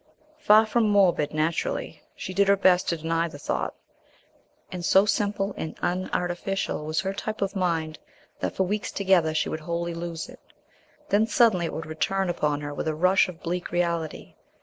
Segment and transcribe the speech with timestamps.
[0.39, 3.75] Far from morbid naturally, she did her best to deny the thought,
[4.71, 7.99] and so simple and unartificial was her type of mind
[8.39, 10.39] that for weeks together she would wholly lose it.
[11.09, 14.33] Then, suddenly it would return upon her with a rush of bleak reality.